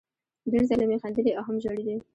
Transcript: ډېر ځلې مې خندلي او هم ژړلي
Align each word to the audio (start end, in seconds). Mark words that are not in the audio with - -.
ډېر 0.51 0.63
ځلې 0.69 0.85
مې 0.89 0.97
خندلي 1.03 1.31
او 1.37 1.43
هم 1.47 1.55
ژړلي 1.63 1.93